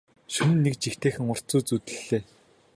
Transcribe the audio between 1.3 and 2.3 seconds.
урт зүүд зүүдэллээ.